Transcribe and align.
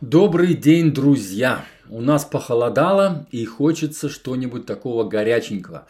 Добрый 0.00 0.54
день, 0.54 0.94
друзья! 0.94 1.66
У 1.90 2.00
нас 2.00 2.24
похолодало 2.24 3.26
и 3.32 3.44
хочется 3.44 4.08
что-нибудь 4.08 4.64
такого 4.64 5.04
горяченького. 5.04 5.86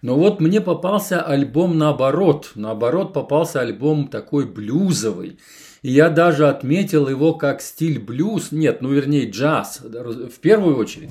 Но 0.00 0.14
вот 0.14 0.40
мне 0.40 0.60
попался 0.60 1.20
альбом 1.20 1.76
наоборот. 1.76 2.52
Наоборот 2.54 3.12
попался 3.12 3.60
альбом 3.60 4.06
такой 4.06 4.46
блюзовый. 4.46 5.40
И 5.82 5.90
я 5.90 6.08
даже 6.08 6.48
отметил 6.48 7.08
его 7.08 7.34
как 7.34 7.60
стиль 7.60 7.98
блюз, 7.98 8.52
нет, 8.52 8.80
ну 8.80 8.92
вернее 8.92 9.28
джаз 9.28 9.80
в 9.80 10.38
первую 10.40 10.76
очередь, 10.76 11.10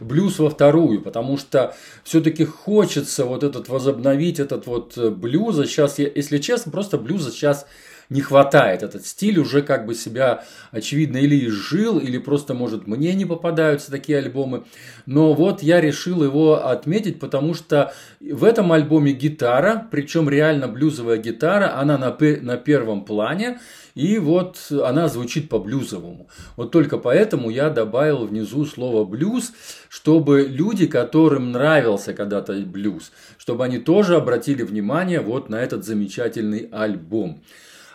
блюз 0.00 0.38
во 0.38 0.50
вторую, 0.50 1.02
потому 1.02 1.36
что 1.36 1.74
все-таки 2.04 2.44
хочется 2.44 3.24
вот 3.24 3.42
этот 3.42 3.68
возобновить 3.68 4.38
этот 4.38 4.68
вот 4.68 4.96
блюз. 4.96 5.56
Сейчас, 5.68 5.98
если 5.98 6.38
честно, 6.38 6.70
просто 6.70 6.96
блюза 6.96 7.32
сейчас 7.32 7.66
не 8.10 8.20
хватает. 8.22 8.82
Этот 8.82 9.06
стиль 9.06 9.38
уже 9.38 9.62
как 9.62 9.86
бы 9.86 9.94
себя, 9.94 10.44
очевидно, 10.70 11.18
или 11.18 11.46
изжил, 11.46 11.98
или 11.98 12.18
просто, 12.18 12.54
может, 12.54 12.86
мне 12.86 13.14
не 13.14 13.24
попадаются 13.24 13.90
такие 13.90 14.18
альбомы. 14.18 14.64
Но 15.06 15.34
вот 15.34 15.62
я 15.62 15.80
решил 15.80 16.22
его 16.22 16.66
отметить, 16.66 17.20
потому 17.20 17.54
что 17.54 17.92
в 18.20 18.44
этом 18.44 18.72
альбоме 18.72 19.12
гитара, 19.12 19.86
причем 19.90 20.28
реально 20.28 20.68
блюзовая 20.68 21.18
гитара, 21.18 21.78
она 21.78 21.98
на, 21.98 22.16
на 22.40 22.56
первом 22.56 23.04
плане, 23.04 23.60
и 23.94 24.18
вот 24.18 24.70
она 24.70 25.08
звучит 25.08 25.48
по-блюзовому. 25.48 26.28
Вот 26.56 26.70
только 26.70 26.98
поэтому 26.98 27.50
я 27.50 27.68
добавил 27.68 28.26
внизу 28.26 28.64
слово 28.64 29.04
блюз, 29.04 29.52
чтобы 29.88 30.46
люди, 30.48 30.86
которым 30.86 31.52
нравился 31.52 32.14
когда-то 32.14 32.52
блюз, 32.60 33.10
чтобы 33.38 33.64
они 33.64 33.78
тоже 33.78 34.16
обратили 34.16 34.62
внимание 34.62 35.20
вот 35.20 35.50
на 35.50 35.56
этот 35.56 35.84
замечательный 35.84 36.68
альбом. 36.70 37.42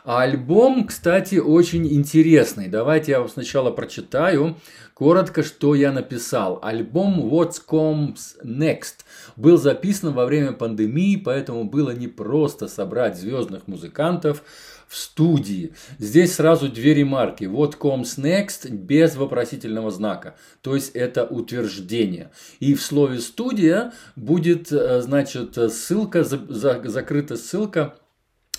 А 0.05 0.23
альбом, 0.23 0.85
кстати, 0.85 1.35
очень 1.35 1.87
интересный. 1.87 2.67
Давайте 2.67 3.13
я 3.13 3.19
вам 3.19 3.29
сначала 3.29 3.71
прочитаю 3.71 4.57
коротко, 4.93 5.43
что 5.43 5.75
я 5.75 5.93
написал. 5.93 6.59
Альбом 6.61 7.21
What 7.21 7.53
Comes 7.65 8.35
Next 8.43 9.05
был 9.37 9.57
записан 9.57 10.13
во 10.13 10.25
время 10.25 10.51
пандемии, 10.51 11.15
поэтому 11.15 11.63
было 11.63 11.91
непросто 11.91 12.67
собрать 12.67 13.17
звездных 13.17 13.67
музыкантов 13.67 14.43
в 14.89 14.97
студии. 14.97 15.73
Здесь 15.99 16.35
сразу 16.35 16.67
две 16.67 16.93
ремарки. 16.93 17.45
What 17.45 17.77
comes 17.79 18.19
next 18.19 18.69
без 18.69 19.15
вопросительного 19.15 19.89
знака. 19.89 20.35
То 20.61 20.75
есть 20.75 20.91
это 20.93 21.25
утверждение. 21.25 22.31
И 22.59 22.75
в 22.75 22.81
слове 22.81 23.19
студия 23.19 23.93
будет, 24.15 24.71
э, 24.71 25.01
значит, 25.01 25.57
ссылка, 25.71 26.23
закрыта 26.23 27.37
ссылка 27.37 27.95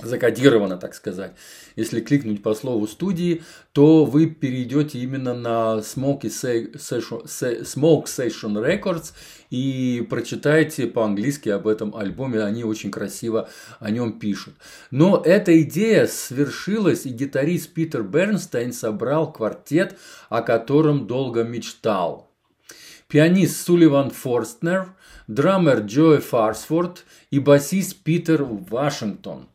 закодировано, 0.03 0.77
так 0.77 0.95
сказать. 0.95 1.35
Если 1.77 2.01
кликнуть 2.01 2.43
по 2.43 2.55
слову 2.55 2.87
студии, 2.87 3.43
то 3.73 4.05
вы 4.05 4.27
перейдете 4.27 4.99
именно 4.99 5.35
на 5.35 5.79
Smoke 5.79 6.23
Session, 6.23 7.25
Smoke 7.25 8.07
Session 8.07 8.55
Records 8.55 9.13
и 9.51 10.05
прочитаете 10.11 10.89
по-английски 10.89 11.49
об 11.49 11.69
этом 11.69 11.95
альбоме. 11.95 12.43
Они 12.43 12.65
очень 12.65 12.91
красиво 12.91 13.49
о 13.79 13.91
нем 13.91 14.19
пишут. 14.19 14.55
Но 14.91 15.23
эта 15.25 15.63
идея 15.63 16.07
свершилась, 16.09 17.07
и 17.07 17.11
гитарист 17.11 17.73
Питер 17.73 18.03
Бернстайн 18.03 18.73
собрал 18.73 19.33
квартет, 19.33 19.97
о 20.29 20.43
котором 20.43 21.07
долго 21.07 21.45
мечтал. 21.45 22.31
Пианист 23.07 23.65
Сулливан 23.65 24.11
Форстнер, 24.11 24.95
драмер 25.29 25.81
Джои 25.81 26.19
Фарсфорд 26.19 27.05
и 27.31 27.39
басист 27.39 27.99
Питер 28.03 28.43
Вашингтон– 28.43 29.47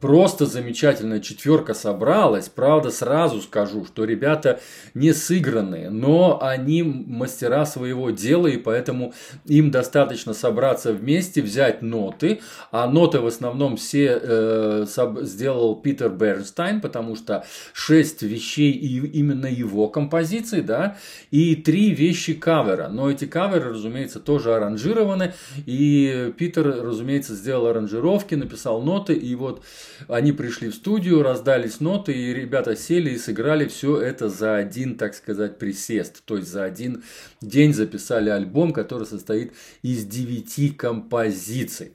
Просто 0.00 0.46
замечательная 0.46 1.18
четверка 1.18 1.74
собралась. 1.74 2.48
Правда, 2.48 2.90
сразу 2.90 3.40
скажу, 3.40 3.84
что 3.84 4.04
ребята 4.04 4.60
не 4.94 5.12
сыгранные, 5.12 5.90
но 5.90 6.38
они 6.40 6.84
мастера 6.84 7.66
своего 7.66 8.10
дела, 8.10 8.46
и 8.46 8.58
поэтому 8.58 9.12
им 9.46 9.72
достаточно 9.72 10.34
собраться 10.34 10.92
вместе, 10.92 11.42
взять 11.42 11.82
ноты. 11.82 12.40
А 12.70 12.86
ноты 12.88 13.18
в 13.18 13.26
основном 13.26 13.76
все 13.76 14.20
э, 14.22 14.86
сделал 15.22 15.74
Питер 15.74 16.10
Бернстайн, 16.10 16.80
потому 16.80 17.16
что 17.16 17.44
шесть 17.72 18.22
вещей 18.22 18.70
и 18.70 19.04
именно 19.04 19.46
его 19.46 19.88
композиций, 19.88 20.60
да, 20.60 20.96
и 21.32 21.56
три 21.56 21.90
вещи 21.90 22.34
кавера. 22.34 22.86
Но 22.86 23.10
эти 23.10 23.24
каверы, 23.24 23.70
разумеется, 23.70 24.20
тоже 24.20 24.54
аранжированы, 24.54 25.34
и 25.66 26.32
Питер, 26.38 26.84
разумеется, 26.84 27.34
сделал 27.34 27.66
аранжировки, 27.66 28.36
написал 28.36 28.80
ноты, 28.80 29.14
и 29.14 29.34
вот 29.34 29.64
они 30.08 30.32
пришли 30.32 30.68
в 30.68 30.74
студию, 30.74 31.22
раздались 31.22 31.80
ноты, 31.80 32.12
и 32.12 32.32
ребята 32.32 32.76
сели 32.76 33.10
и 33.10 33.18
сыграли 33.18 33.66
все 33.68 34.00
это 34.00 34.28
за 34.28 34.56
один, 34.56 34.96
так 34.96 35.14
сказать, 35.14 35.58
присест. 35.58 36.22
То 36.24 36.36
есть 36.36 36.48
за 36.48 36.64
один 36.64 37.02
день 37.40 37.74
записали 37.74 38.30
альбом, 38.30 38.72
который 38.72 39.06
состоит 39.06 39.52
из 39.82 40.04
девяти 40.04 40.70
композиций. 40.70 41.92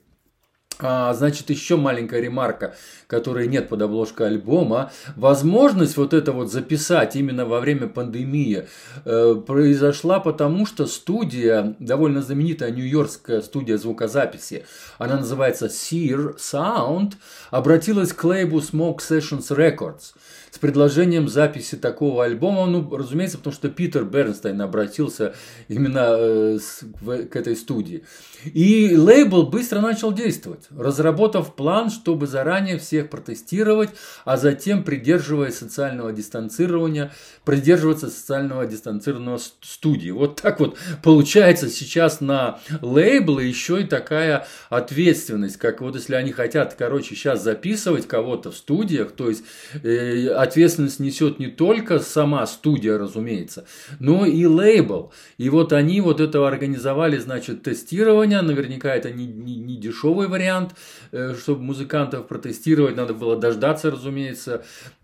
А, 0.85 1.13
значит, 1.13 1.49
еще 1.49 1.77
маленькая 1.77 2.19
ремарка, 2.19 2.75
которой 3.07 3.47
нет 3.47 3.69
под 3.69 3.81
обложкой 3.81 4.27
альбома. 4.27 4.91
Возможность 5.15 5.95
вот 5.95 6.13
это 6.13 6.33
вот 6.33 6.51
записать 6.51 7.15
именно 7.15 7.45
во 7.45 7.61
время 7.61 7.87
пандемии 7.87 8.67
э, 9.05 9.35
произошла 9.47 10.19
потому, 10.19 10.65
что 10.65 10.85
студия, 10.85 11.77
довольно 11.79 12.21
знаменитая 12.21 12.71
нью-йоркская 12.71 13.41
студия 13.41 13.77
звукозаписи, 13.77 14.65
она 14.97 15.17
называется 15.17 15.67
Sear 15.67 16.35
Sound, 16.37 17.13
обратилась 17.49 18.11
к 18.11 18.21
лейбу 18.25 18.59
Smoke 18.59 18.97
Sessions 18.97 19.55
Records 19.55 20.13
с 20.53 20.59
предложением 20.59 21.27
записи 21.29 21.75
такого 21.75 22.25
альбома. 22.25 22.67
Ну, 22.67 22.95
разумеется, 22.95 23.39
потому 23.39 23.55
что 23.55 23.69
Питер 23.69 24.03
Бернстайн 24.03 24.61
обратился 24.61 25.33
именно 25.67 26.15
э, 26.15 26.59
с, 26.61 26.83
в, 27.01 27.25
к 27.25 27.35
этой 27.35 27.55
студии. 27.55 28.03
И 28.45 28.95
лейбл 28.95 29.47
быстро 29.47 29.81
начал 29.81 30.13
действовать, 30.13 30.67
разработав 30.77 31.55
план, 31.55 31.89
чтобы 31.89 32.27
заранее 32.27 32.77
всех 32.77 33.09
протестировать, 33.09 33.89
а 34.25 34.37
затем, 34.37 34.83
придерживаясь 34.83 35.57
социального 35.57 36.11
дистанцирования, 36.11 37.11
придерживаться 37.45 38.09
социального 38.09 38.65
дистанцированного 38.65 39.39
студии. 39.61 40.11
Вот 40.11 40.41
так 40.41 40.59
вот 40.59 40.77
получается 41.01 41.69
сейчас 41.69 42.21
на 42.21 42.59
лейблы 42.81 43.43
еще 43.43 43.81
и 43.81 43.85
такая 43.85 44.47
ответственность, 44.69 45.57
как 45.57 45.81
вот 45.81 45.95
если 45.95 46.15
они 46.15 46.31
хотят, 46.31 46.75
короче, 46.75 47.15
сейчас 47.15 47.43
записывать 47.43 48.07
кого-то 48.07 48.51
в 48.51 48.55
студиях, 48.55 49.11
то 49.11 49.29
есть 49.29 49.43
э, 49.83 50.27
ответственность 50.29 50.99
несет 50.99 51.39
не 51.39 51.47
только 51.47 51.99
сама 51.99 52.45
студия, 52.45 52.97
разумеется, 52.97 53.65
но 53.99 54.25
и 54.25 54.45
лейбл. 54.45 55.11
И 55.37 55.49
вот 55.49 55.73
они 55.73 56.01
вот 56.01 56.19
это 56.19 56.47
организовали, 56.47 57.17
значит, 57.17 57.63
тестирование. 57.63 58.41
Наверняка 58.41 58.95
это 58.95 59.11
не, 59.11 59.25
не, 59.25 59.55
не 59.55 59.77
дешевый 59.77 60.27
вариант, 60.27 60.62
э, 61.11 61.35
чтобы 61.39 61.63
музыкантов 61.63 62.27
протестировать. 62.27 62.95
Надо 62.95 63.13
было 63.13 63.37
дождаться, 63.37 63.91
разумеется, 63.91 64.63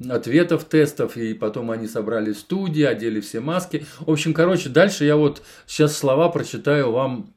ответов 0.10 0.66
тестов. 0.66 1.18
И 1.18 1.34
потом 1.34 1.72
они 1.72 1.88
собрали 1.88 2.34
студии, 2.34 2.84
одели 2.84 3.20
все 3.20 3.40
маски. 3.40 3.86
В 4.00 4.12
общем, 4.12 4.34
короче, 4.34 4.70
дальше 4.70 5.06
я 5.06 5.16
вот 5.16 5.42
сейчас 5.68 5.98
слова 5.98 6.30
прочитаю 6.30 6.92
вам 6.92 7.34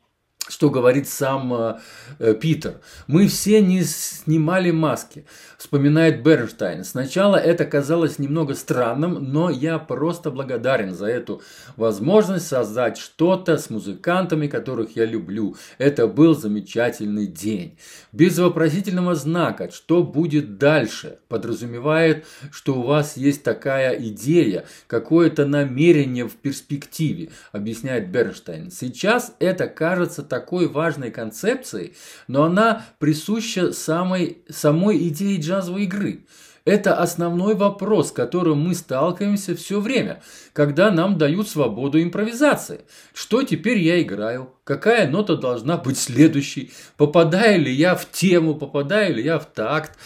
что 0.52 0.68
говорит 0.68 1.08
сам 1.08 1.54
э, 1.54 1.78
э, 2.18 2.34
Питер. 2.34 2.80
Мы 3.06 3.26
все 3.26 3.62
не 3.62 3.82
снимали 3.84 4.70
маски, 4.70 5.24
вспоминает 5.56 6.22
Бернштайн. 6.22 6.84
Сначала 6.84 7.36
это 7.36 7.64
казалось 7.64 8.18
немного 8.18 8.54
странным, 8.54 9.32
но 9.32 9.48
я 9.48 9.78
просто 9.78 10.30
благодарен 10.30 10.94
за 10.94 11.06
эту 11.06 11.40
возможность 11.76 12.46
создать 12.46 12.98
что-то 12.98 13.56
с 13.56 13.70
музыкантами, 13.70 14.46
которых 14.46 14.94
я 14.94 15.06
люблю. 15.06 15.56
Это 15.78 16.06
был 16.06 16.34
замечательный 16.34 17.26
день. 17.26 17.78
Без 18.12 18.38
вопросительного 18.38 19.14
знака, 19.14 19.70
что 19.72 20.02
будет 20.02 20.58
дальше, 20.58 21.18
подразумевает, 21.28 22.26
что 22.50 22.74
у 22.74 22.82
вас 22.82 23.16
есть 23.16 23.42
такая 23.42 23.94
идея, 24.08 24.66
какое-то 24.86 25.46
намерение 25.46 26.28
в 26.28 26.34
перспективе, 26.34 27.30
объясняет 27.52 28.10
Бернштайн. 28.10 28.70
Сейчас 28.70 29.34
это 29.38 29.66
кажется 29.66 30.22
такой 30.42 30.66
важной 30.66 31.12
концепцией, 31.12 31.94
но 32.26 32.42
она 32.42 32.84
присуща 32.98 33.72
самой, 33.72 34.38
самой 34.48 35.08
идее 35.08 35.40
джазовой 35.40 35.84
игры. 35.84 36.24
Это 36.64 36.96
основной 36.96 37.54
вопрос, 37.54 38.08
с 38.08 38.12
которым 38.12 38.60
мы 38.60 38.74
сталкиваемся 38.74 39.54
все 39.54 39.80
время, 39.80 40.20
когда 40.52 40.90
нам 40.90 41.16
дают 41.16 41.48
свободу 41.48 42.02
импровизации. 42.02 42.80
Что 43.14 43.42
теперь 43.42 43.78
я 43.78 44.02
играю? 44.02 44.50
Какая 44.72 45.06
нота 45.06 45.36
должна 45.36 45.76
быть 45.76 45.98
следующей? 45.98 46.72
Попадаю 46.96 47.60
ли 47.60 47.70
я 47.70 47.94
в 47.94 48.10
тему? 48.10 48.54
Попадаю 48.54 49.16
ли 49.16 49.22
я 49.22 49.38
в 49.38 49.44
такт? 49.44 49.98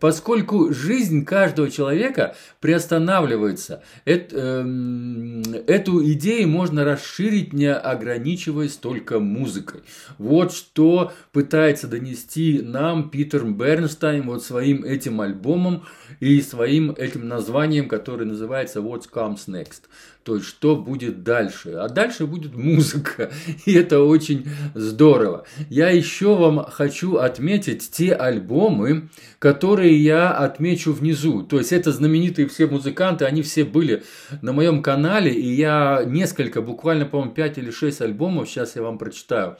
поскольку 0.00 0.72
жизнь 0.72 1.26
каждого 1.26 1.70
человека 1.70 2.34
приостанавливается. 2.58 3.82
Это, 4.06 4.64
э, 4.64 5.42
эту 5.66 6.02
идею 6.12 6.48
можно 6.48 6.84
расширить, 6.84 7.52
не 7.52 7.72
ограничиваясь 7.72 8.76
только 8.76 9.20
музыкой. 9.20 9.82
Вот 10.16 10.52
что 10.52 11.12
пытается 11.32 11.86
донести 11.86 12.62
нам 12.62 13.10
Питер 13.10 13.44
Бернстайн 13.44 14.22
вот 14.22 14.42
своим 14.42 14.84
этим 14.84 15.20
альбомом 15.20 15.84
и 16.18 16.40
своим 16.40 16.92
этим 16.92 17.28
названием, 17.28 17.86
которое 17.86 18.24
называется 18.24 18.80
What 18.80 19.04
Comes 19.12 19.48
Next. 19.48 19.82
То 20.22 20.36
есть, 20.36 20.46
что 20.46 20.76
будет 20.76 21.22
дальше. 21.22 21.72
А 21.72 21.88
дальше 21.88 22.26
будет 22.26 22.54
музыка. 22.54 23.30
И 23.66 23.72
это 23.72 24.00
очень 24.10 24.46
здорово. 24.74 25.46
Я 25.68 25.88
еще 25.88 26.34
вам 26.34 26.64
хочу 26.64 27.16
отметить 27.16 27.90
те 27.90 28.12
альбомы, 28.12 29.08
которые 29.38 29.96
я 29.96 30.30
отмечу 30.30 30.92
внизу. 30.92 31.42
То 31.42 31.58
есть, 31.58 31.72
это 31.72 31.92
знаменитые 31.92 32.46
все 32.48 32.66
музыканты, 32.66 33.24
они 33.24 33.42
все 33.42 33.64
были 33.64 34.02
на 34.42 34.52
моем 34.52 34.82
канале. 34.82 35.32
И 35.32 35.54
я 35.54 36.02
несколько, 36.06 36.60
буквально, 36.60 37.06
по-моему, 37.06 37.32
5 37.32 37.58
или 37.58 37.70
6 37.70 38.00
альбомов, 38.02 38.48
сейчас 38.48 38.76
я 38.76 38.82
вам 38.82 38.98
прочитаю 38.98 39.56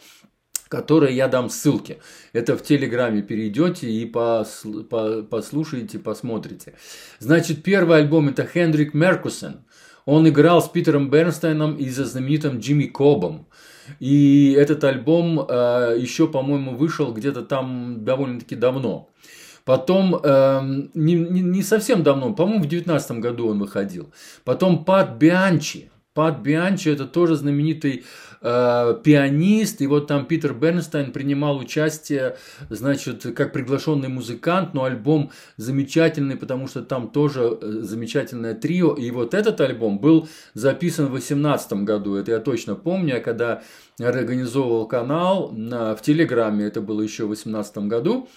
которые 0.68 1.16
я 1.16 1.26
дам 1.26 1.50
ссылки. 1.50 1.98
Это 2.32 2.56
в 2.56 2.62
Телеграме 2.62 3.22
перейдете 3.22 3.90
и 3.90 4.06
послушаете, 4.06 5.98
посмотрите. 5.98 6.74
Значит, 7.18 7.64
первый 7.64 7.98
альбом 7.98 8.28
это 8.28 8.46
Хендрик 8.46 8.94
Меркусен. 8.94 9.64
Он 10.06 10.28
играл 10.28 10.62
с 10.62 10.68
Питером 10.68 11.10
Бернстейном 11.10 11.74
и 11.76 11.88
за 11.88 12.04
знаменитым 12.04 12.60
Джимми 12.60 12.84
Кобом. 12.84 13.48
И 13.98 14.54
этот 14.58 14.84
альбом 14.84 15.40
э, 15.40 15.96
еще, 15.98 16.28
по-моему, 16.28 16.76
вышел 16.76 17.12
где-то 17.12 17.42
там 17.42 18.04
довольно-таки 18.04 18.54
давно. 18.54 19.10
Потом, 19.64 20.16
э, 20.22 20.60
не, 20.94 21.14
не, 21.14 21.40
не 21.42 21.62
совсем 21.62 22.02
давно, 22.02 22.32
по-моему, 22.34 22.58
в 22.60 22.68
2019 22.68 23.12
году 23.18 23.48
он 23.48 23.58
выходил. 23.58 24.12
Потом 24.44 24.84
Пат 24.84 25.16
Бианчи. 25.16 25.90
Пат 26.14 26.40
Бианчи 26.40 26.88
это 26.88 27.06
тоже 27.06 27.36
знаменитый 27.36 28.04
э, 28.40 28.94
пианист, 29.02 29.80
и 29.80 29.86
вот 29.86 30.06
там 30.06 30.26
Питер 30.26 30.54
Бернстайн 30.54 31.12
принимал 31.12 31.58
участие, 31.58 32.36
значит, 32.68 33.26
как 33.34 33.52
приглашенный 33.52 34.08
музыкант, 34.08 34.74
но 34.74 34.84
альбом 34.84 35.30
замечательный, 35.56 36.36
потому 36.36 36.66
что 36.68 36.82
там 36.82 37.10
тоже 37.10 37.58
э, 37.60 37.80
замечательное 37.82 38.54
трио, 38.54 38.94
и 38.94 39.10
вот 39.10 39.34
этот 39.34 39.60
альбом 39.60 39.98
был 39.98 40.28
записан 40.54 41.06
в 41.06 41.12
2018 41.12 41.72
году, 41.84 42.16
это 42.16 42.32
я 42.32 42.38
точно 42.38 42.74
помню, 42.74 43.14
я 43.14 43.20
когда 43.20 43.62
организовывал 43.98 44.86
канал 44.86 45.50
на, 45.52 45.94
в 45.94 46.02
Телеграме, 46.02 46.64
это 46.64 46.80
было 46.80 47.02
еще 47.02 47.24
в 47.24 47.28
2018 47.28 47.78
году, 47.78 48.28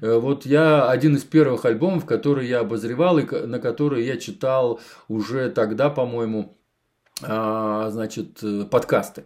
э, 0.00 0.18
вот 0.18 0.46
я 0.46 0.88
один 0.88 1.16
из 1.16 1.22
первых 1.22 1.64
альбомов, 1.64 2.04
который 2.04 2.48
я 2.48 2.60
обозревал 2.60 3.18
и 3.18 3.46
на 3.46 3.58
которые 3.58 4.06
я 4.06 4.16
читал 4.16 4.80
уже 5.08 5.50
тогда, 5.50 5.90
по-моему, 5.90 6.56
значит, 7.90 8.38
э, 8.42 8.64
подкасты. 8.70 9.24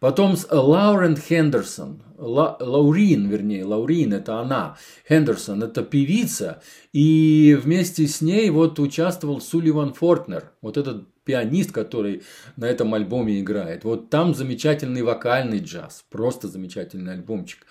Потом 0.00 0.36
с 0.36 0.46
Лаурен 0.50 1.16
Хендерсон, 1.16 2.02
Ла, 2.18 2.56
Лаурин, 2.60 3.28
вернее, 3.28 3.64
Лаурин, 3.64 4.12
это 4.12 4.40
она, 4.40 4.76
Хендерсон, 5.08 5.62
это 5.62 5.82
певица, 5.82 6.62
и 6.92 7.58
вместе 7.60 8.06
с 8.06 8.20
ней 8.20 8.50
вот 8.50 8.78
участвовал 8.78 9.40
Сулливан 9.40 9.94
Фортнер, 9.94 10.52
вот 10.60 10.76
этот 10.76 11.04
пианист, 11.26 11.72
который 11.72 12.22
на 12.56 12.64
этом 12.64 12.94
альбоме 12.94 13.40
играет. 13.40 13.84
Вот 13.84 14.08
там 14.08 14.34
замечательный 14.34 15.02
вокальный 15.02 15.58
джаз, 15.58 16.04
просто 16.08 16.48
замечательный 16.48 17.12
альбомчик. 17.12 17.66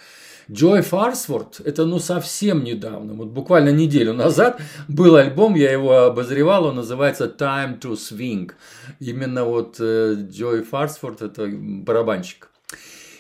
Джой 0.51 0.81
Фарсворт, 0.81 1.59
это 1.65 1.85
ну 1.85 1.97
совсем 1.97 2.63
недавно, 2.63 3.15
вот 3.15 3.29
буквально 3.29 3.69
неделю 3.69 4.13
назад 4.13 4.61
был 4.87 5.15
альбом, 5.15 5.55
я 5.55 5.71
его 5.71 6.03
обозревал, 6.03 6.65
он 6.65 6.75
называется 6.75 7.25
Time 7.25 7.79
to 7.79 7.93
Swing. 7.93 8.51
Именно 8.99 9.45
вот 9.45 9.77
э, 9.79 10.15
Джой 10.29 10.61
Фарсворт, 10.61 11.23
это 11.23 11.47
барабанщик. 11.47 12.51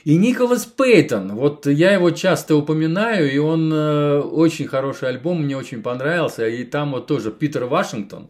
И 0.05 0.17
Николас 0.17 0.67
Пейтон, 0.67 1.33
вот 1.33 1.65
я 1.65 1.93
его 1.93 2.11
часто 2.11 2.55
упоминаю, 2.55 3.33
и 3.33 3.39
он 3.39 3.73
э, 3.73 4.19
очень 4.19 4.67
хороший 4.67 5.09
альбом, 5.09 5.41
мне 5.41 5.57
очень 5.57 5.81
понравился, 5.81 6.47
и 6.47 6.63
там 6.63 6.91
вот 6.91 7.07
тоже 7.07 7.31
Питер 7.31 7.65
Вашингтон, 7.65 8.29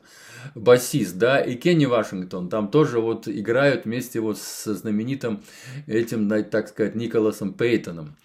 басист, 0.56 1.18
да, 1.18 1.38
и 1.38 1.56
Кенни 1.56 1.86
Вашингтон, 1.86 2.48
там 2.48 2.69
тоже 2.69 3.01
вот 3.01 3.27
играют 3.27 3.83
вместе 3.83 4.22
вот 4.22 4.38
с 4.38 4.74
знаменитым 4.74 5.44
этим, 5.86 6.30
так 6.45 6.69
сказать, 6.69 6.95
Николасом 6.95 7.51
Пейтоном. 7.51 8.16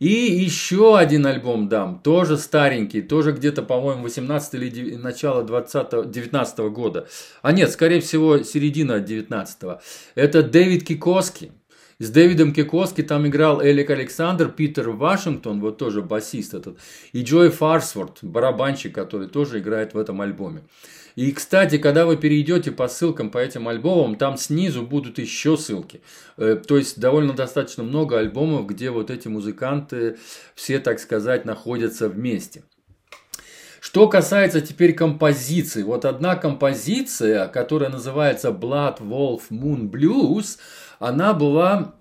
И 0.00 0.10
еще 0.10 0.98
один 0.98 1.24
альбом 1.24 1.70
дам, 1.70 2.00
тоже 2.04 2.36
старенький, 2.36 3.00
тоже 3.00 3.32
где-то, 3.32 3.62
по-моему, 3.62 4.02
18 4.02 4.54
или 4.54 4.96
начало 4.96 5.44
20 5.44 6.10
19 6.10 6.58
года. 6.58 7.08
А 7.40 7.52
нет, 7.52 7.70
скорее 7.70 8.02
всего, 8.02 8.42
середина 8.42 9.00
19 9.00 9.62
-го. 9.62 9.80
Это 10.14 10.42
Дэвид 10.42 10.84
Кикоски. 10.86 11.52
С 12.00 12.10
Дэвидом 12.10 12.52
Кикоски 12.52 13.02
там 13.02 13.26
играл 13.26 13.60
Элик 13.60 13.90
Александр, 13.90 14.50
Питер 14.50 14.90
Вашингтон, 14.90 15.60
вот 15.60 15.78
тоже 15.78 16.00
басист 16.00 16.54
этот, 16.54 16.78
и 17.12 17.22
Джой 17.22 17.50
Фарсворт, 17.50 18.18
барабанщик, 18.22 18.94
который 18.94 19.26
тоже 19.26 19.58
играет 19.58 19.94
в 19.94 19.98
этом 19.98 20.20
альбоме. 20.20 20.62
И, 21.16 21.32
кстати, 21.32 21.76
когда 21.76 22.06
вы 22.06 22.16
перейдете 22.16 22.70
по 22.70 22.86
ссылкам 22.86 23.30
по 23.30 23.38
этим 23.38 23.66
альбомам, 23.66 24.14
там 24.14 24.36
снизу 24.36 24.82
будут 24.82 25.18
еще 25.18 25.56
ссылки. 25.56 26.00
Э, 26.36 26.54
то 26.64 26.76
есть 26.76 27.00
довольно 27.00 27.32
достаточно 27.32 27.82
много 27.82 28.16
альбомов, 28.20 28.68
где 28.68 28.90
вот 28.90 29.10
эти 29.10 29.26
музыканты 29.26 30.18
все, 30.54 30.78
так 30.78 31.00
сказать, 31.00 31.44
находятся 31.44 32.08
вместе. 32.08 32.62
Что 33.80 34.08
касается 34.08 34.60
теперь 34.60 34.92
композиции, 34.92 35.82
вот 35.82 36.04
одна 36.04 36.36
композиция, 36.36 37.48
которая 37.48 37.90
называется 37.90 38.50
Blood 38.50 38.98
Wolf 39.00 39.42
Moon 39.50 39.90
Blues, 39.90 40.58
она 40.98 41.34
была 41.34 41.94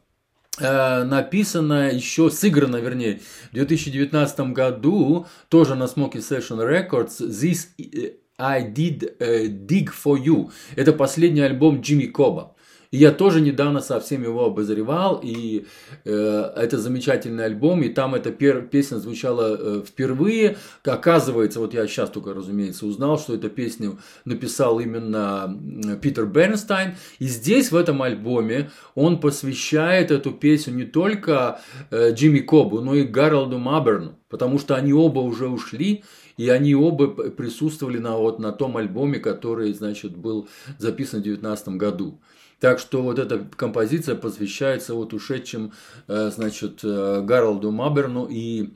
э, 0.60 1.04
написана 1.04 1.92
еще, 1.92 2.30
сыграна, 2.30 2.78
вернее, 2.78 3.22
в 3.52 3.54
2019 3.54 4.40
году, 4.52 5.28
тоже 5.50 5.76
на 5.76 5.84
Smoky 5.84 6.18
Session 6.18 6.60
Records, 6.60 7.20
This 7.20 7.68
э, 7.78 8.14
I 8.40 8.72
Did 8.72 9.18
uh, 9.20 9.48
Dig 9.66 9.90
For 9.90 10.16
You. 10.24 10.52
Это 10.76 10.94
последний 10.94 11.42
альбом 11.42 11.82
Джимми 11.82 12.06
Коба. 12.06 12.56
Я 12.92 13.12
тоже 13.12 13.42
недавно 13.42 13.82
совсем 13.82 14.24
его 14.24 14.46
обозревал, 14.46 15.20
и 15.22 15.66
э, 16.06 16.52
это 16.56 16.78
замечательный 16.78 17.46
альбом, 17.46 17.84
и 17.84 17.90
там 17.90 18.16
эта 18.16 18.32
пер- 18.32 18.68
песня 18.68 18.98
звучала 18.98 19.58
э, 19.60 19.84
впервые. 19.86 20.58
Оказывается, 20.86 21.60
вот 21.60 21.74
я 21.74 21.86
сейчас 21.88 22.10
только, 22.10 22.34
разумеется, 22.34 22.86
узнал, 22.86 23.20
что 23.20 23.36
эту 23.36 23.50
песню 23.50 24.00
написал 24.26 24.80
именно 24.80 25.98
Питер 26.02 26.26
Бернстайн. 26.26 26.96
И 27.20 27.26
здесь, 27.26 27.72
в 27.72 27.76
этом 27.76 28.02
альбоме, 28.02 28.72
он 28.96 29.20
посвящает 29.20 30.12
эту 30.12 30.32
песню 30.32 30.74
не 30.74 30.86
только 30.86 31.60
э, 31.92 32.14
Джимми 32.14 32.40
Кобу, 32.40 32.80
но 32.80 32.96
и 32.96 33.04
Гаролду 33.04 33.58
Маберну, 33.58 34.18
потому 34.30 34.60
что 34.60 34.76
они 34.76 34.94
оба 34.94 35.20
уже 35.20 35.48
ушли, 35.50 36.04
и 36.38 36.50
они 36.50 36.76
оба 36.76 37.08
присутствовали 37.08 37.98
на, 37.98 38.18
вот, 38.18 38.40
на 38.40 38.52
том 38.52 38.78
альбоме, 38.78 39.20
который, 39.20 39.74
значит, 39.74 40.16
был 40.16 40.48
записан 40.78 41.20
в 41.20 41.24
2019 41.24 41.70
году. 41.70 42.22
Так 42.60 42.80
что 42.80 43.04
вот 43.04 43.20
эта 43.20 43.40
композиция 43.56 44.16
посвящается 44.16 44.94
вот 44.94 45.14
ушедшим, 45.14 45.74
э, 46.08 46.32
значит, 46.34 46.80
э, 46.84 47.22
Гаролду 47.22 47.72
Маберну 47.72 48.26
и, 48.26 48.74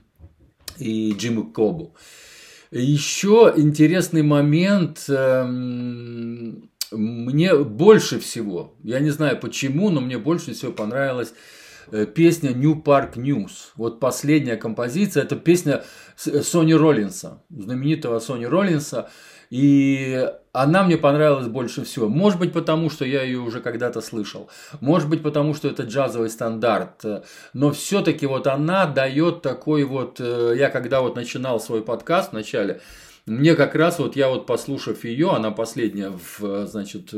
и 0.77 1.13
Джиму 1.17 1.51
Кобу. 1.51 1.95
Еще 2.69 3.53
интересный 3.57 4.21
момент, 4.21 5.05
эм, 5.09 6.69
мне 6.91 7.55
больше 7.55 8.19
всего, 8.19 8.75
я 8.83 8.99
не 8.99 9.09
знаю 9.09 9.39
почему, 9.39 9.89
но 9.89 9.99
мне 9.99 10.17
больше 10.17 10.53
всего 10.53 10.71
понравилось 10.71 11.33
Э, 11.91 12.05
песня 12.05 12.51
New 12.51 12.81
Park 12.81 13.15
News. 13.15 13.71
Вот 13.75 13.99
последняя 13.99 14.55
композиция, 14.55 15.23
это 15.23 15.35
песня 15.35 15.83
Сони 16.43 16.73
Роллинса, 16.73 17.41
знаменитого 17.49 18.19
Сони 18.19 18.45
Роллинса. 18.45 19.09
И 19.49 20.29
она 20.53 20.83
мне 20.83 20.97
понравилась 20.97 21.47
больше 21.47 21.83
всего. 21.83 22.07
Может 22.07 22.39
быть, 22.39 22.53
потому 22.53 22.89
что 22.89 23.03
я 23.03 23.21
ее 23.21 23.39
уже 23.39 23.59
когда-то 23.59 23.99
слышал. 23.99 24.49
Может 24.79 25.09
быть, 25.09 25.21
потому 25.21 25.53
что 25.53 25.67
это 25.67 25.83
джазовый 25.83 26.29
стандарт. 26.29 27.03
Но 27.53 27.71
все-таки 27.71 28.25
вот 28.25 28.47
она 28.47 28.85
дает 28.85 29.41
такой 29.41 29.83
вот... 29.83 30.21
Э, 30.21 30.53
я 30.57 30.69
когда 30.69 31.01
вот 31.01 31.17
начинал 31.17 31.59
свой 31.59 31.81
подкаст 31.81 32.29
в 32.29 32.33
начале, 32.33 32.79
мне 33.31 33.55
как 33.55 33.75
раз 33.75 33.99
вот 33.99 34.15
я 34.15 34.29
вот 34.29 34.45
послушав 34.45 35.03
ее, 35.03 35.31
она 35.31 35.51
последняя 35.51 36.11
в, 36.11 36.67
значит, 36.67 37.13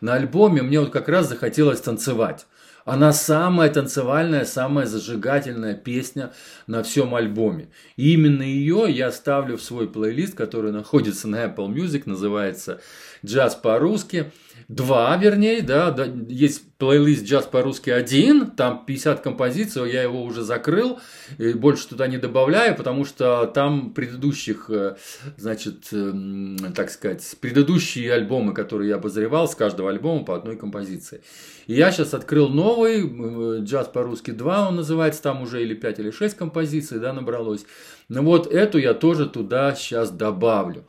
на 0.00 0.14
альбоме, 0.14 0.62
мне 0.62 0.80
вот 0.80 0.90
как 0.90 1.08
раз 1.08 1.28
захотелось 1.28 1.80
танцевать. 1.80 2.46
Она 2.84 3.12
самая 3.12 3.68
танцевальная, 3.68 4.44
самая 4.44 4.86
зажигательная 4.86 5.74
песня 5.74 6.32
на 6.68 6.84
всем 6.84 7.16
альбоме. 7.16 7.68
И 7.96 8.12
именно 8.12 8.42
ее 8.42 8.86
я 8.88 9.10
ставлю 9.10 9.56
в 9.56 9.62
свой 9.62 9.88
плейлист, 9.88 10.36
который 10.36 10.70
находится 10.70 11.26
на 11.26 11.44
Apple 11.46 11.66
Music, 11.66 12.02
называется 12.06 12.80
«Джаз 13.24 13.56
по-русски». 13.56 14.30
Два, 14.68 15.16
вернее, 15.16 15.62
да, 15.62 15.90
да, 15.90 16.04
есть 16.04 16.62
плейлист 16.78 17.24
«Джаз 17.24 17.46
по-русски» 17.46 17.90
один, 17.90 18.50
там 18.50 18.84
50 18.84 19.20
композиций, 19.20 19.90
я 19.92 20.02
его 20.02 20.22
уже 20.22 20.42
закрыл, 20.42 21.00
и 21.38 21.52
больше 21.52 21.88
туда 21.88 22.06
не 22.06 22.18
добавляю, 22.18 22.76
потому 22.76 23.04
что 23.04 23.46
там 23.46 23.92
предыдущих, 23.92 24.68
э, 24.68 24.96
значит, 25.36 25.88
эм, 25.92 26.56
так 26.74 26.90
сказать, 26.90 27.36
предыдущие 27.40 28.12
альбомы, 28.12 28.52
которые 28.52 28.90
я 28.90 28.96
обозревал, 28.96 29.48
с 29.48 29.54
каждого 29.54 29.90
альбома 29.90 30.24
по 30.24 30.36
одной 30.36 30.56
композиции. 30.56 31.22
И 31.66 31.74
я 31.74 31.90
сейчас 31.90 32.14
открыл 32.14 32.48
новый, 32.48 33.62
«Джаз 33.62 33.88
по-русски 33.88 34.32
2» 34.32 34.68
он 34.68 34.76
называется, 34.76 35.22
там 35.22 35.42
уже 35.42 35.62
или 35.62 35.74
5, 35.74 36.00
или 36.00 36.10
6 36.10 36.36
композиций, 36.36 36.98
да, 36.98 37.12
набралось. 37.12 37.64
Ну 38.08 38.22
вот 38.22 38.46
эту 38.46 38.78
я 38.78 38.94
тоже 38.94 39.26
туда 39.26 39.74
сейчас 39.74 40.10
добавлю. 40.10 40.84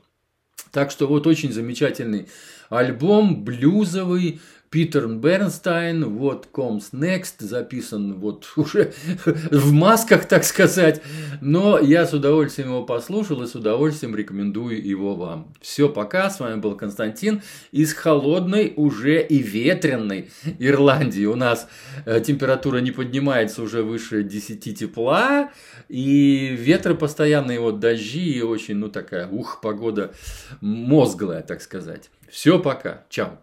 Так 0.71 0.91
что 0.91 1.07
вот 1.07 1.27
очень 1.27 1.51
замечательный 1.51 2.27
альбом 2.69 3.43
блюзовый, 3.43 4.41
Питер 4.69 5.07
Бернстайн, 5.07 6.03
вот 6.17 6.49
Comes 6.53 6.91
Next, 6.91 7.35
записан 7.39 8.19
вот 8.19 8.47
уже 8.57 8.93
в 9.25 9.71
масках, 9.71 10.25
так 10.25 10.43
сказать. 10.43 11.01
Но 11.41 11.79
я 11.79 12.05
с 12.05 12.13
удовольствием 12.13 12.69
его 12.69 12.83
послушал 12.83 13.41
и 13.43 13.47
с 13.47 13.55
удовольствием 13.55 14.15
рекомендую 14.15 14.85
его 14.85 15.15
вам. 15.15 15.53
Все, 15.61 15.87
пока. 15.87 16.29
С 16.29 16.39
вами 16.39 16.59
был 16.59 16.75
Константин 16.75 17.41
из 17.71 17.93
холодной 17.93 18.73
уже 18.75 19.21
и 19.21 19.39
ветренной 19.39 20.29
Ирландии. 20.59 21.25
У 21.25 21.35
нас 21.35 21.69
э, 22.05 22.19
температура 22.19 22.79
не 22.79 22.91
поднимается 22.91 23.61
уже 23.61 23.83
выше 23.83 24.23
10 24.23 24.77
тепла. 24.77 25.51
И 25.87 26.55
ветры 26.59 26.95
постоянные, 26.95 27.61
вот 27.61 27.79
дожди 27.79 28.33
и 28.33 28.41
очень, 28.41 28.75
ну 28.75 28.89
такая, 28.89 29.27
ух, 29.27 29.61
погода 29.61 30.11
мозглая, 30.59 31.41
так 31.41 31.61
сказать. 31.61 32.09
Все, 32.29 32.59
пока. 32.59 33.05
Чао. 33.09 33.39